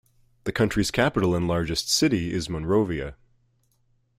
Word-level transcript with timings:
The 0.45 0.51
country's 0.51 0.89
capital 0.89 1.35
and 1.35 1.47
largest 1.47 1.87
city 1.87 2.33
is 2.33 2.49
Monrovia. 2.49 3.17